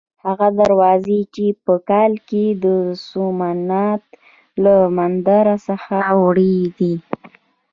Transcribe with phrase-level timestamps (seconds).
[0.25, 2.65] هغه دروازې یې په کال کې د
[3.07, 4.03] سومنات
[4.63, 6.93] له مندر څخه وړې دي.